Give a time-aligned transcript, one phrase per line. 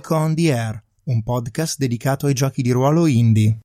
[0.00, 3.58] Nico on the Air, un podcast dedicato ai giochi di ruolo indie.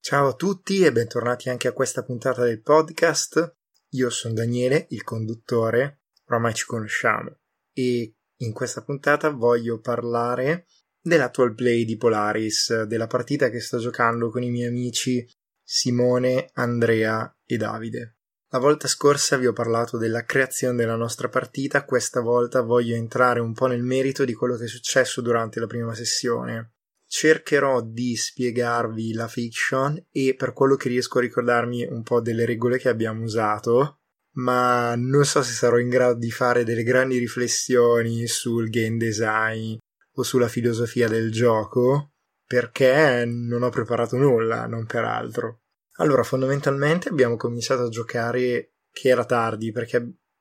[0.00, 3.54] Ciao a tutti e bentornati anche a questa puntata del podcast.
[3.90, 7.36] Io sono Daniele, il conduttore, oramai ci conosciamo,
[7.74, 10.64] e in questa puntata voglio parlare
[10.98, 15.22] dell'attual play di Polaris, della partita che sto giocando con i miei amici
[15.62, 18.21] Simone, Andrea e Davide.
[18.52, 23.40] La volta scorsa vi ho parlato della creazione della nostra partita, questa volta voglio entrare
[23.40, 26.74] un po' nel merito di quello che è successo durante la prima sessione.
[27.06, 32.44] Cercherò di spiegarvi la fiction e per quello che riesco a ricordarmi un po' delle
[32.44, 34.00] regole che abbiamo usato,
[34.32, 39.78] ma non so se sarò in grado di fare delle grandi riflessioni sul game design
[40.16, 45.61] o sulla filosofia del gioco, perché non ho preparato nulla, non per altro.
[45.96, 49.96] Allora, fondamentalmente abbiamo cominciato a giocare che era tardi perché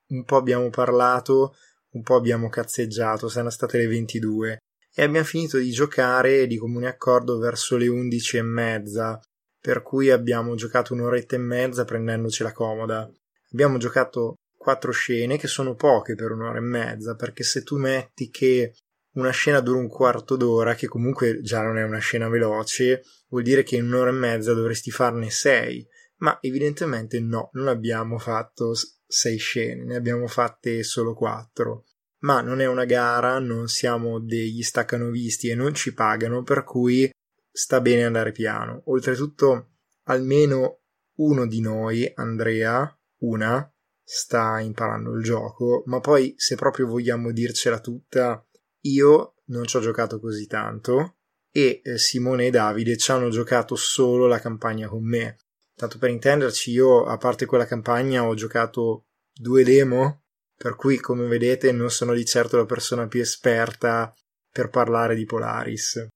[0.08, 1.56] un po' abbiamo parlato,
[1.92, 4.58] un po' abbiamo cazzeggiato, sono state le 22
[4.94, 9.20] e abbiamo finito di giocare di comune accordo verso le 11 e mezza,
[9.60, 13.10] per cui abbiamo giocato un'oretta e mezza prendendocela comoda.
[13.52, 18.30] Abbiamo giocato quattro scene che sono poche per un'ora e mezza, perché se tu metti
[18.30, 18.74] che
[19.14, 23.44] una scena dura un quarto d'ora, che comunque già non è una scena veloce, vuol
[23.44, 25.86] dire che in un'ora e mezza dovresti farne sei.
[26.18, 28.74] Ma evidentemente no, non abbiamo fatto
[29.08, 31.86] sei scene, ne abbiamo fatte solo quattro.
[32.20, 37.10] Ma non è una gara, non siamo degli staccanovisti e non ci pagano, per cui
[37.52, 38.84] sta bene andare piano.
[38.86, 39.72] Oltretutto,
[40.04, 40.82] almeno
[41.16, 43.72] uno di noi, Andrea, una,
[44.04, 48.46] sta imparando il gioco, ma poi se proprio vogliamo dircela tutta,
[48.82, 51.18] io non ci ho giocato così tanto
[51.52, 55.38] e eh, Simone e Davide ci hanno giocato solo la campagna con me.
[55.76, 60.24] Tanto per intenderci, io a parte quella campagna ho giocato due demo,
[60.56, 64.14] per cui come vedete non sono di certo la persona più esperta
[64.52, 66.08] per parlare di Polaris.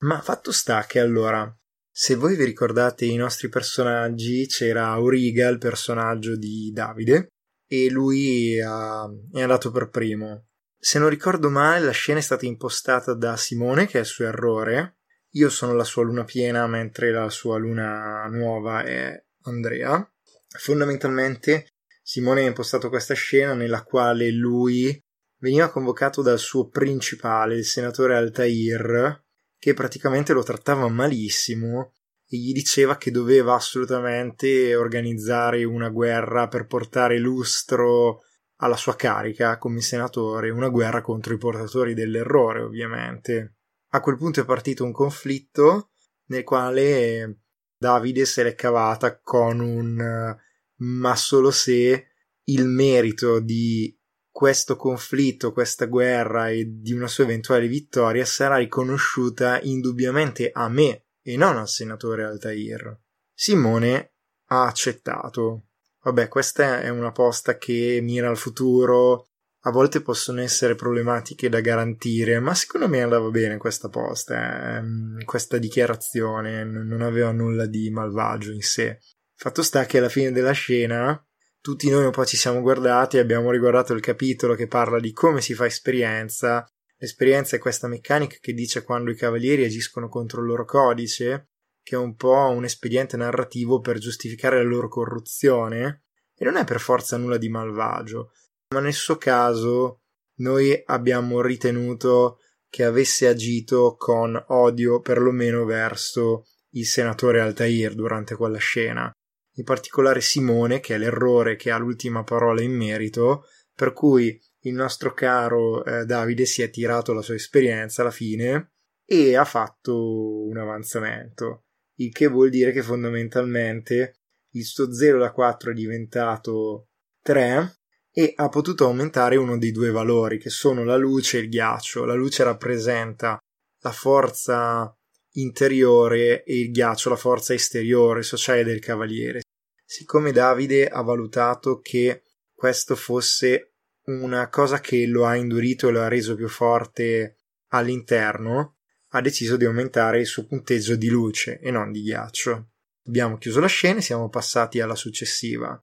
[0.00, 1.52] Ma fatto sta che allora,
[1.90, 7.28] se voi vi ricordate i nostri personaggi, c'era Auriga, il personaggio di Davide,
[7.68, 10.46] e lui uh, è andato per primo.
[10.80, 14.24] Se non ricordo male, la scena è stata impostata da Simone, che è il suo
[14.24, 15.00] errore.
[15.32, 20.10] Io sono la sua luna piena, mentre la sua luna nuova è Andrea.
[20.58, 24.98] Fondamentalmente, Simone ha impostato questa scena nella quale lui
[25.40, 29.24] veniva convocato dal suo principale, il senatore Altair,
[29.58, 31.92] che praticamente lo trattava malissimo
[32.30, 38.20] e gli diceva che doveva assolutamente organizzare una guerra per portare lustro
[38.56, 43.54] alla sua carica come senatore, una guerra contro i portatori dell'errore, ovviamente.
[43.92, 45.92] A quel punto è partito un conflitto
[46.26, 47.40] nel quale
[47.78, 50.36] Davide se l'è cavata con un
[50.80, 52.08] ma solo se
[52.44, 53.96] il merito di
[54.30, 61.07] questo conflitto, questa guerra e di una sua eventuale vittoria sarà riconosciuta indubbiamente a me
[61.32, 62.98] e non al senatore Altair.
[63.34, 64.12] Simone
[64.46, 65.66] ha accettato.
[66.02, 69.28] Vabbè, questa è una posta che mira al futuro.
[69.62, 75.24] A volte possono essere problematiche da garantire, ma secondo me andava bene questa posta, eh.
[75.24, 78.98] questa dichiarazione non aveva nulla di malvagio in sé.
[79.34, 81.22] Fatto sta che alla fine della scena
[81.60, 85.40] tutti noi un po' ci siamo guardati abbiamo riguardato il capitolo che parla di come
[85.40, 86.66] si fa esperienza
[87.00, 91.50] L'esperienza è questa meccanica che dice quando i cavalieri agiscono contro il loro codice,
[91.82, 96.02] che è un po' un espediente narrativo per giustificare la loro corruzione,
[96.36, 98.32] e non è per forza nulla di malvagio,
[98.74, 100.02] ma nel suo caso
[100.38, 102.38] noi abbiamo ritenuto
[102.68, 109.10] che avesse agito con odio perlomeno verso il senatore Altair durante quella scena,
[109.54, 113.44] in particolare Simone, che è l'errore che ha l'ultima parola in merito,
[113.74, 118.72] per cui il nostro caro eh, Davide si è tirato la sua esperienza alla fine
[119.04, 121.64] e ha fatto un avanzamento,
[121.96, 124.18] il che vuol dire che fondamentalmente
[124.52, 126.88] il suo 0 da 4 è diventato
[127.22, 127.78] 3
[128.10, 132.04] e ha potuto aumentare uno dei due valori che sono la luce e il ghiaccio.
[132.04, 133.38] La luce rappresenta
[133.80, 134.92] la forza
[135.32, 139.42] interiore e il ghiaccio la forza esteriore, sociale del cavaliere.
[139.84, 143.74] Siccome Davide ha valutato che questo fosse
[144.08, 147.36] una cosa che lo ha indurito e lo ha reso più forte
[147.68, 148.76] all'interno,
[149.08, 152.70] ha deciso di aumentare il suo punteggio di luce e non di ghiaccio.
[153.06, 155.82] Abbiamo chiuso la scena e siamo passati alla successiva.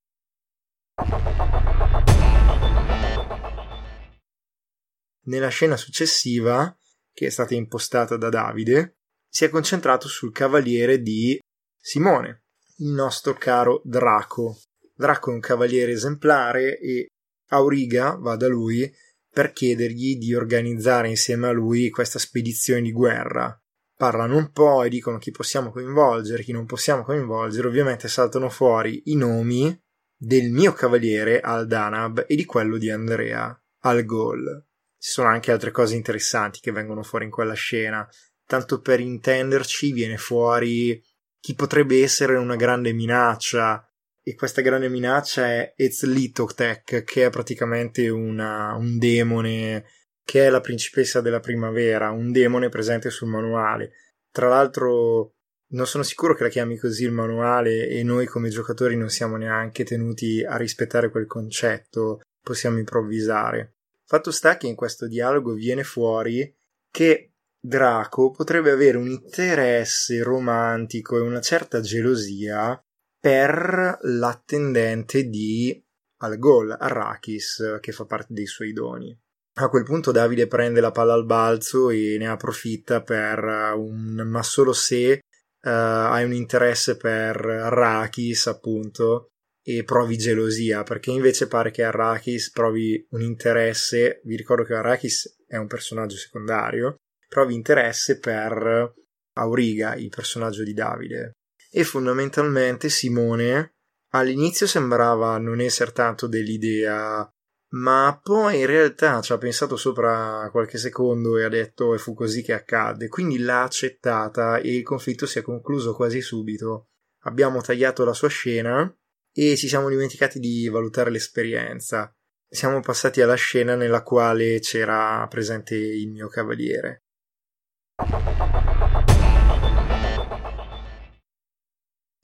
[5.28, 6.78] Nella scena successiva,
[7.12, 11.40] che è stata impostata da Davide, si è concentrato sul cavaliere di
[11.80, 12.44] Simone,
[12.78, 14.60] il nostro caro Draco,
[14.98, 17.08] Draco è un cavaliere esemplare e
[17.50, 18.92] Auriga va da lui
[19.30, 23.60] per chiedergli di organizzare insieme a lui questa spedizione di guerra.
[23.98, 27.68] Parlano un po' e dicono chi possiamo coinvolgere, chi non possiamo coinvolgere.
[27.68, 29.78] Ovviamente saltano fuori i nomi
[30.18, 34.66] del mio cavaliere al Danab e di quello di Andrea al Gol.
[34.98, 38.08] Ci sono anche altre cose interessanti che vengono fuori in quella scena.
[38.46, 41.02] Tanto per intenderci, viene fuori
[41.40, 43.88] chi potrebbe essere una grande minaccia.
[44.28, 49.86] E questa grande minaccia è Ezlitotech, che è praticamente una, un demone
[50.24, 53.92] che è la principessa della primavera, un demone presente sul manuale.
[54.32, 55.36] Tra l'altro
[55.74, 59.38] non sono sicuro che la chiami così il manuale e noi come giocatori non siamo
[59.38, 63.76] neanche tenuti a rispettare quel concetto, possiamo improvvisare.
[64.06, 66.52] Fatto sta che in questo dialogo viene fuori
[66.90, 72.80] che Draco potrebbe avere un interesse romantico e una certa gelosia
[73.26, 75.84] per l'attendente di
[76.18, 79.20] Algol, Arrakis, che fa parte dei suoi doni.
[79.62, 84.44] A quel punto Davide prende la palla al balzo e ne approfitta per un ma
[84.44, 89.30] solo se uh, hai un interesse per Arrakis, appunto,
[89.64, 95.46] e provi gelosia, perché invece pare che Arrakis provi un interesse, vi ricordo che Arrakis
[95.48, 98.94] è un personaggio secondario, provi interesse per
[99.34, 101.32] Auriga, il personaggio di Davide.
[101.76, 103.74] E fondamentalmente Simone
[104.14, 107.30] all'inizio sembrava non essere tanto dell'idea
[107.76, 112.14] ma poi in realtà ci ha pensato sopra qualche secondo e ha detto e fu
[112.14, 116.90] così che accadde, quindi l'ha accettata e il conflitto si è concluso quasi subito.
[117.24, 118.90] Abbiamo tagliato la sua scena
[119.34, 122.16] e ci siamo dimenticati di valutare l'esperienza.
[122.48, 127.04] Siamo passati alla scena nella quale c'era presente il mio cavaliere.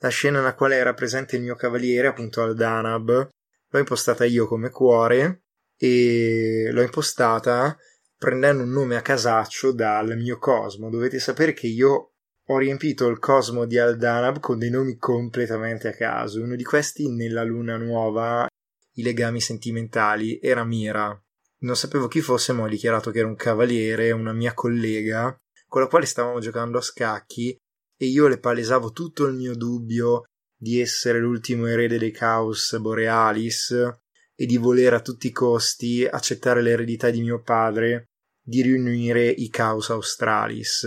[0.02, 3.28] La scena nella quale era presente il mio cavaliere, appunto al Danab,
[3.68, 5.44] l'ho impostata io come cuore
[5.76, 7.76] e l'ho impostata
[8.18, 10.90] prendendo un nome a casaccio dal mio cosmo.
[10.90, 12.14] Dovete sapere che io
[12.46, 16.42] ho riempito il cosmo di Aldanab con dei nomi completamente a caso.
[16.42, 18.46] Uno di questi, nella luna nuova,
[18.94, 21.16] i legami sentimentali, era Mira.
[21.58, 25.36] Non sapevo chi fosse, ma ho dichiarato che era un cavaliere, una mia collega,
[25.68, 27.56] con la quale stavamo giocando a scacchi,
[28.02, 30.24] e io le palesavo tutto il mio dubbio
[30.58, 33.70] di essere l'ultimo erede dei Caos Borealis
[34.34, 38.06] e di voler a tutti i costi accettare l'eredità di mio padre
[38.42, 40.82] di riunire i Caos Australis.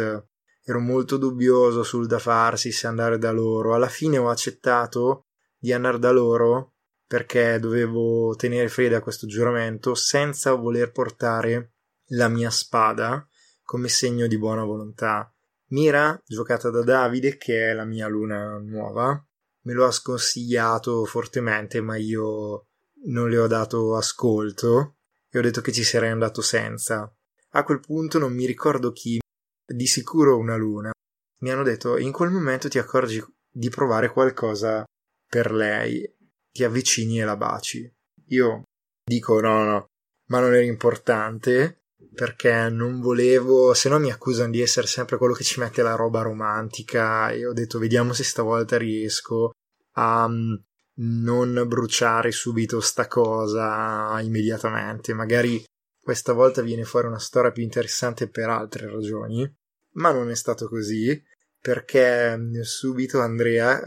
[0.62, 3.76] Ero molto dubbioso sul da farsi se andare da loro.
[3.76, 5.22] Alla fine ho accettato
[5.58, 6.74] di andare da loro
[7.08, 11.76] perché dovevo tenere fede a questo giuramento senza voler portare
[12.08, 13.26] la mia spada
[13.64, 15.30] come segno di buona volontà.
[15.70, 19.20] Mira, giocata da Davide, che è la mia luna nuova,
[19.62, 22.68] me lo ha sconsigliato fortemente, ma io
[23.06, 24.98] non le ho dato ascolto
[25.30, 27.12] e ho detto che ci sarei andato senza.
[27.52, 29.20] A quel punto non mi ricordo chi,
[29.66, 30.92] di sicuro una luna,
[31.42, 34.84] mi hanno detto in quel momento ti accorgi di provare qualcosa
[35.28, 36.08] per lei,
[36.52, 37.92] ti avvicini e la baci.
[38.28, 38.64] Io
[39.04, 39.86] dico no, no,
[40.28, 41.85] ma non era importante
[42.16, 45.94] perché non volevo, se no mi accusano di essere sempre quello che ci mette la
[45.94, 47.30] roba romantica.
[47.30, 49.52] E ho detto vediamo se stavolta riesco
[49.94, 50.54] a mm,
[50.98, 55.64] non bruciare subito sta cosa immediatamente, magari
[56.02, 59.48] questa volta viene fuori una storia più interessante per altre ragioni,
[59.94, 61.22] ma non è stato così
[61.60, 63.82] perché mm, subito Andrea,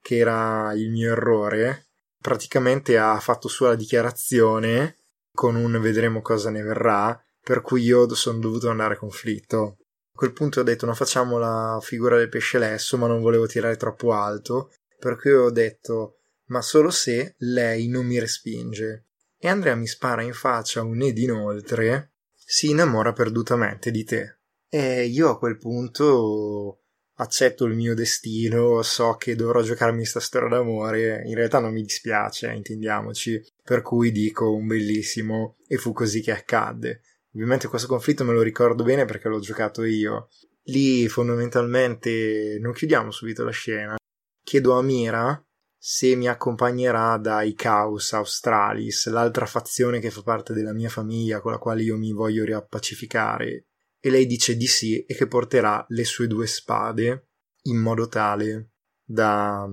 [0.00, 1.86] che era il mio errore,
[2.20, 4.96] praticamente ha fatto sua la dichiarazione
[5.34, 9.76] con un vedremo cosa ne verrà per cui io sono dovuto andare a conflitto.
[10.14, 13.46] A quel punto ho detto non facciamo la figura del pesce lesso, ma non volevo
[13.46, 19.06] tirare troppo alto, per cui ho detto ma solo se lei non mi respinge.
[19.38, 24.38] E Andrea mi spara in faccia un ed inoltre si innamora perdutamente di te.
[24.68, 26.82] E io a quel punto
[27.14, 31.82] accetto il mio destino, so che dovrò giocarmi sta storia d'amore, in realtà non mi
[31.82, 37.00] dispiace, intendiamoci, per cui dico un bellissimo e fu così che accadde.
[37.34, 40.28] Ovviamente questo conflitto me lo ricordo bene perché l'ho giocato io.
[40.64, 43.96] Lì fondamentalmente non chiudiamo subito la scena.
[44.44, 45.44] Chiedo a Mira
[45.84, 51.50] se mi accompagnerà dai Caos Australis, l'altra fazione che fa parte della mia famiglia con
[51.50, 53.66] la quale io mi voglio riappacificare.
[53.98, 57.30] E lei dice di sì e che porterà le sue due spade
[57.62, 59.68] in modo tale da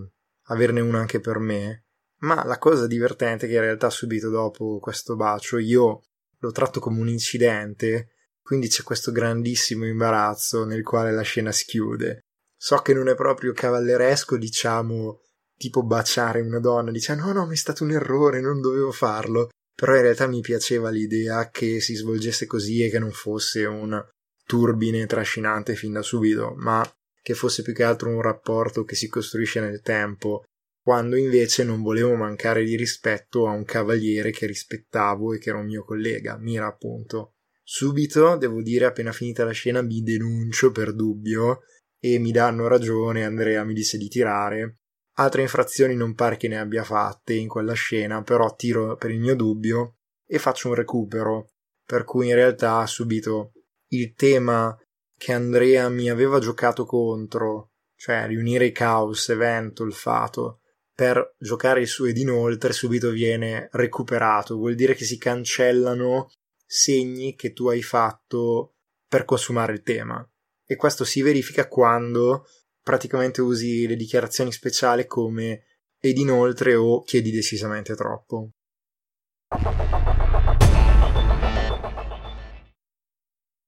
[0.47, 1.85] averne una anche per me.
[2.21, 6.08] Ma la cosa divertente è che in realtà subito dopo questo bacio io
[6.39, 11.65] lo tratto come un incidente, quindi c'è questo grandissimo imbarazzo nel quale la scena si
[11.65, 12.21] chiude.
[12.57, 15.21] So che non è proprio cavalleresco, diciamo,
[15.55, 19.49] tipo baciare una donna, dice no no, mi è stato un errore, non dovevo farlo,
[19.75, 24.03] però in realtà mi piaceva l'idea che si svolgesse così e che non fosse un
[24.45, 26.83] turbine trascinante fin da subito, ma
[27.21, 30.43] che fosse più che altro un rapporto che si costruisce nel tempo,
[30.89, 35.59] quando invece non volevo mancare di rispetto a un cavaliere che rispettavo e che era
[35.59, 37.35] un mio collega, Mira appunto.
[37.61, 41.59] Subito, devo dire, appena finita la scena, mi denuncio per dubbio
[41.99, 44.79] e mi danno ragione, Andrea mi dice di tirare.
[45.17, 49.19] Altre infrazioni non pare che ne abbia fatte in quella scena, però tiro per il
[49.19, 51.51] mio dubbio e faccio un recupero,
[51.85, 53.51] per cui in realtà subito
[53.89, 54.75] il tema
[55.15, 60.61] che Andrea mi aveva giocato contro, cioè riunire i caos, evento, il fato,
[60.99, 66.29] per giocare su ed inoltre subito viene recuperato, vuol dire che si cancellano
[66.65, 68.73] segni che tu hai fatto
[69.07, 70.29] per consumare il tema.
[70.65, 72.47] E questo si verifica quando
[72.83, 75.67] praticamente usi le dichiarazioni speciali come
[76.01, 78.49] ed inoltre o chiedi decisamente troppo.
[79.47, 80.57] A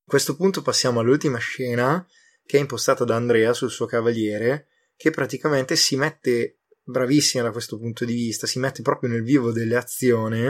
[0.05, 2.05] questo punto passiamo all'ultima scena
[2.45, 7.77] che è impostata da Andrea sul suo cavaliere che praticamente si mette bravissima da questo
[7.77, 10.45] punto di vista, si mette proprio nel vivo delle azioni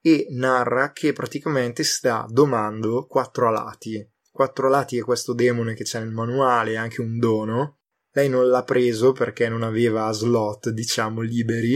[0.00, 4.04] e narra che praticamente sta domando quattro alati.
[4.30, 7.78] Quattro alati è questo demone che c'è nel manuale, anche un dono.
[8.12, 11.74] Lei non l'ha preso perché non aveva slot, diciamo, liberi,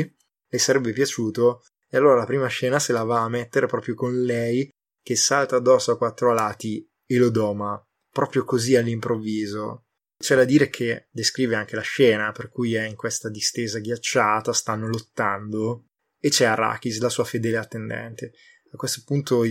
[0.48, 4.22] le sarebbe piaciuto, e allora la prima scena se la va a mettere proprio con
[4.22, 4.68] lei
[5.02, 7.80] che salta addosso a quattro alati e lo doma
[8.16, 9.85] proprio così all'improvviso.
[10.18, 14.52] C'è da dire che descrive anche la scena, per cui è in questa distesa ghiacciata,
[14.52, 18.32] stanno lottando e c'è Arrakis, la sua fedele attendente.
[18.72, 19.42] A questo punto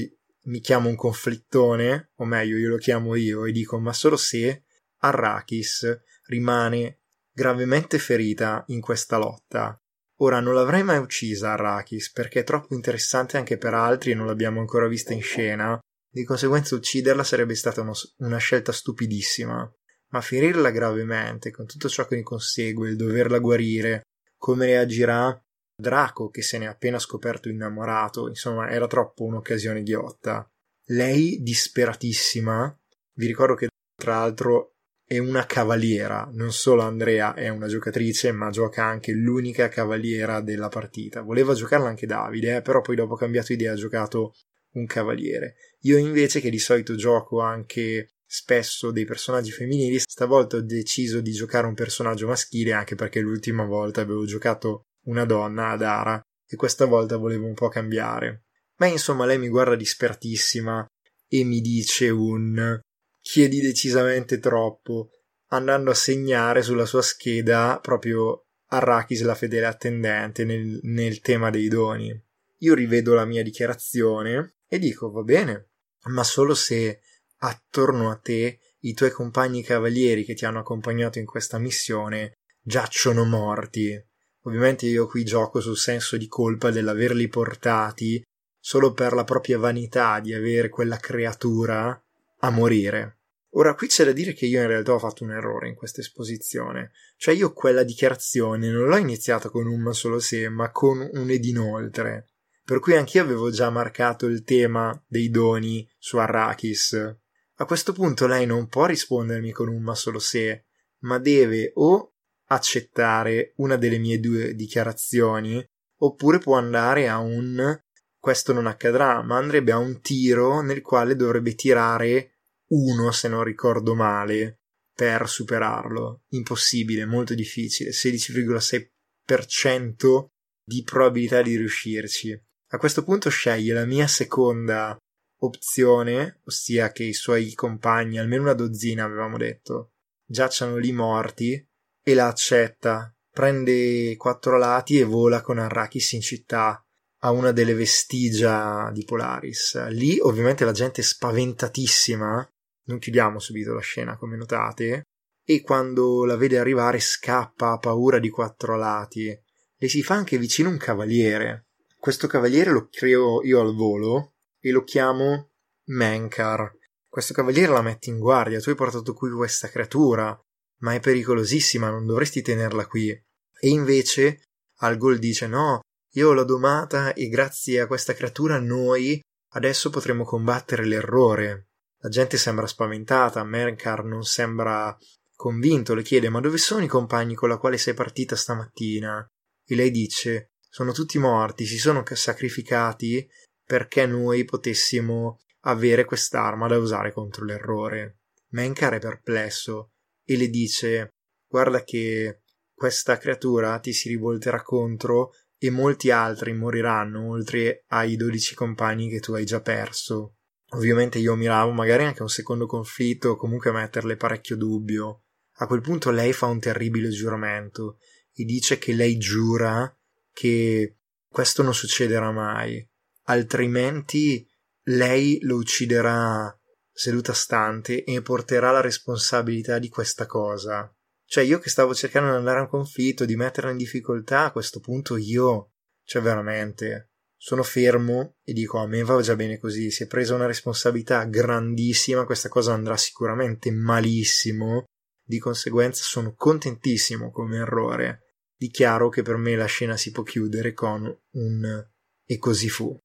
[0.43, 4.63] mi chiamo un conflittone, o meglio, io lo chiamo io e dico: ma solo se
[5.00, 9.79] Arrakis rimane gravemente ferita in questa lotta.
[10.19, 14.25] Ora non l'avrei mai uccisa Arrakis perché è troppo interessante anche per altri e non
[14.25, 15.77] l'abbiamo ancora vista in scena
[16.15, 19.69] di conseguenza ucciderla sarebbe stata uno, una scelta stupidissima,
[20.15, 24.03] ma ferirla gravemente, con tutto ciò che ne consegue, il doverla guarire,
[24.38, 25.38] come reagirà
[25.77, 30.50] Draco che se ne è appena scoperto innamorato, insomma era troppo un'occasione ghiotta.
[30.86, 32.74] Lei, disperatissima,
[33.15, 38.50] vi ricordo che tra l'altro è una cavaliera, non solo Andrea è una giocatrice, ma
[38.51, 41.24] gioca anche l'unica cavaliera della partita.
[41.24, 44.34] Voleva giocarla anche Davide, eh, però poi dopo ha cambiato idea, ha giocato
[44.75, 45.55] un cavaliere.
[45.81, 51.32] Io invece che di solito gioco anche spesso dei personaggi femminili, stavolta ho deciso di
[51.32, 56.56] giocare un personaggio maschile anche perché l'ultima volta avevo giocato una donna ad Ara e
[56.58, 58.44] questa volta volevo un po' cambiare.
[58.75, 60.86] Ma insomma lei mi guarda dispertissima
[61.30, 62.77] e mi dice un
[63.22, 65.12] chiedi decisamente troppo,
[65.51, 71.70] andando a segnare sulla sua scheda proprio Arrakis la fedele attendente nel, nel tema dei
[71.70, 72.22] doni.
[72.60, 75.70] Io rivedo la mia dichiarazione e dico va bene,
[76.10, 77.00] ma solo se
[77.39, 83.25] attorno a te i tuoi compagni cavalieri che ti hanno accompagnato in questa missione giacciono
[83.25, 84.00] morti.
[84.44, 88.24] Ovviamente io qui gioco sul senso di colpa dell'averli portati
[88.60, 92.00] solo per la propria vanità di avere quella creatura
[92.39, 93.20] a morire.
[93.56, 96.01] Ora qui c'è da dire che io in realtà ho fatto un errore in questa
[96.01, 101.30] esposizione, cioè io quella dichiarazione non l'ho iniziata con un solo se, ma con un
[101.30, 102.30] ed inoltre
[102.65, 107.15] per cui anch'io avevo già marcato il tema dei doni su Arrakis.
[107.57, 110.65] A questo punto lei non può rispondermi con un ma solo se,
[111.00, 112.15] ma deve o
[112.47, 115.65] accettare una delle mie due dichiarazioni,
[116.00, 117.79] oppure può andare a un
[118.25, 123.43] questo non accadrà, ma andrebbe a un tiro nel quale dovrebbe tirare uno, se non
[123.43, 124.62] ricordo male,
[124.95, 126.24] per superarlo.
[126.29, 130.25] Impossibile, molto difficile, 16,6%
[130.63, 132.31] di probabilità di riuscirci.
[132.69, 134.97] A questo punto sceglie la mia seconda
[135.46, 139.94] opzione, ossia che i suoi compagni, almeno una dozzina avevamo detto,
[140.25, 141.68] giacciano lì morti,
[142.04, 143.10] e la accetta.
[143.32, 146.82] Prende quattro lati e vola con Arrakis in città
[147.20, 149.88] a una delle vestigia di Polaris.
[149.90, 152.50] Lì ovviamente la gente è spaventatissima,
[152.86, 155.04] non chiudiamo subito la scena come notate,
[155.44, 159.38] e quando la vede arrivare scappa a paura di quattro lati.
[159.78, 161.66] Le si fa anche vicino un cavaliere,
[162.06, 164.35] questo cavaliere lo creo io al volo
[164.67, 165.51] e lo chiamo
[165.89, 166.72] Menkar.
[167.07, 170.38] Questo cavaliere la mette in guardia, tu hai portato qui questa creatura,
[170.79, 173.10] ma è pericolosissima, non dovresti tenerla qui.
[173.10, 174.41] E invece
[174.79, 175.81] Algol dice no,
[176.13, 179.22] io l'ho domata e grazie a questa creatura noi
[179.53, 181.67] adesso potremo combattere l'errore.
[182.00, 184.98] La gente sembra spaventata, Menkar non sembra
[185.36, 189.25] convinto, le chiede ma dove sono i compagni con la quale sei partita stamattina?
[189.67, 193.25] e lei dice sono tutti morti, si sono sacrificati
[193.65, 198.19] perché noi potessimo avere quest'arma da usare contro l'errore.
[198.50, 199.91] Menkar è perplesso
[200.24, 201.10] e le dice
[201.48, 202.41] guarda che
[202.74, 209.19] questa creatura ti si rivolterà contro e molti altri moriranno oltre ai dodici compagni che
[209.19, 210.36] tu hai già perso.
[210.72, 215.24] Ovviamente io miravo magari anche a un secondo conflitto o comunque a metterle parecchio dubbio.
[215.60, 217.98] A quel punto lei fa un terribile giuramento
[218.34, 219.89] e dice che lei giura
[220.34, 220.98] che
[221.29, 222.86] questo non succederà mai,
[223.25, 224.48] altrimenti
[224.88, 226.55] lei lo ucciderà
[226.91, 230.89] seduta stante e porterà la responsabilità di questa cosa.
[231.25, 234.51] Cioè, io che stavo cercando di andare a un conflitto, di metterla in difficoltà, a
[234.51, 235.72] questo punto io,
[236.03, 240.36] cioè veramente, sono fermo e dico a me va già bene così, si è presa
[240.36, 244.86] una responsabilità grandissima, questa cosa andrà sicuramente malissimo,
[245.24, 248.22] di conseguenza sono contentissimo come errore.
[248.55, 251.88] Dichiaro che per me la scena si può chiudere con un
[252.25, 252.98] e così fu.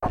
[0.00, 0.10] A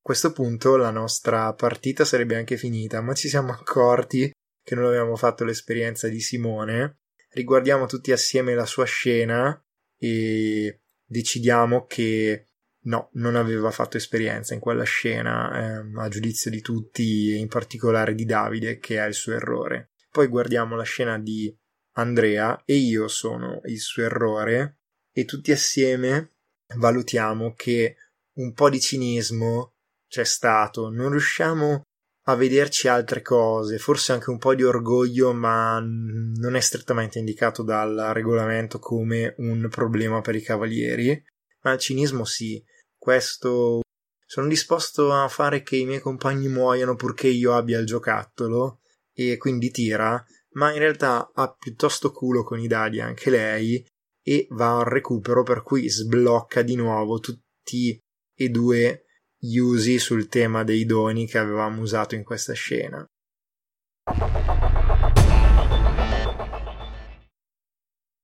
[0.00, 5.16] questo punto la nostra partita sarebbe anche finita, ma ci siamo accorti che non avevamo
[5.16, 7.00] fatto l'esperienza di Simone.
[7.28, 9.62] Riguardiamo tutti assieme la sua scena
[9.98, 12.46] e decidiamo che
[12.84, 17.48] no, non aveva fatto esperienza in quella scena, eh, a giudizio di tutti e in
[17.48, 19.90] particolare di Davide, che è il suo errore.
[20.10, 21.54] Poi guardiamo la scena di
[21.96, 24.78] Andrea e io sono il suo errore
[25.18, 26.34] e tutti assieme
[26.74, 27.96] valutiamo che
[28.34, 31.84] un po' di cinismo c'è stato, non riusciamo
[32.24, 37.62] a vederci altre cose, forse anche un po' di orgoglio, ma non è strettamente indicato
[37.62, 41.24] dal regolamento come un problema per i cavalieri,
[41.62, 42.62] ma il cinismo sì,
[42.98, 43.80] questo
[44.26, 48.80] sono disposto a fare che i miei compagni muoiano purché io abbia il giocattolo
[49.14, 53.82] e quindi tira, ma in realtà ha piuttosto culo con i dadi anche lei
[54.28, 57.96] e va al recupero per cui sblocca di nuovo tutti
[58.34, 59.04] e due
[59.38, 63.06] gli usi sul tema dei doni che avevamo usato in questa scena.
[64.04, 64.24] A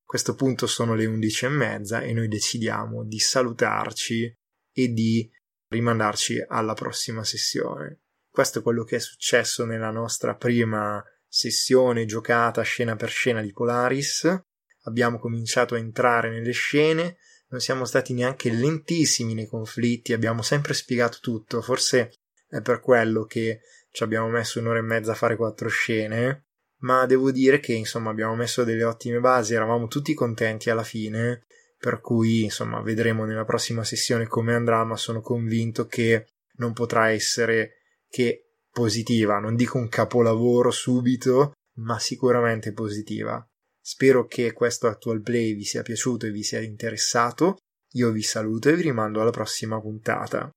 [0.05, 4.35] questo punto sono le undici e mezza e noi decidiamo di salutarci
[4.75, 5.31] e di
[5.69, 8.01] rimandarci alla prossima sessione.
[8.29, 13.53] Questo è quello che è successo nella nostra prima sessione giocata scena per scena di
[13.53, 14.51] Polaris.
[14.83, 17.19] Abbiamo cominciato a entrare nelle scene,
[17.49, 22.13] non siamo stati neanche lentissimi nei conflitti, abbiamo sempre spiegato tutto, forse
[22.49, 26.47] è per quello che ci abbiamo messo un'ora e mezza a fare quattro scene,
[26.79, 31.47] ma devo dire che insomma abbiamo messo delle ottime basi, eravamo tutti contenti alla fine,
[31.79, 37.11] per cui insomma vedremo nella prossima sessione come andrà, ma sono convinto che non potrà
[37.11, 43.47] essere che positiva, non dico un capolavoro subito, ma sicuramente positiva.
[43.85, 47.57] Spero che questo actual play vi sia piaciuto e vi sia interessato.
[47.95, 50.51] Io vi saluto e vi rimando alla prossima puntata.